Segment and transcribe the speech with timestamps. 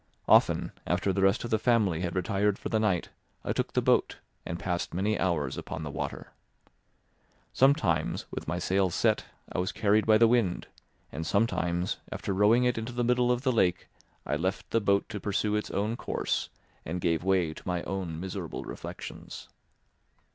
[0.27, 3.09] Often, after the rest of the family had retired for the night,
[3.45, 6.31] I took the boat and passed many hours upon the water.
[7.53, 10.65] Sometimes, with my sails set, I was carried by the wind;
[11.11, 13.89] and sometimes, after rowing into the middle of the lake,
[14.25, 16.49] I left the boat to pursue its own course
[16.83, 19.49] and gave way to my own miserable reflections.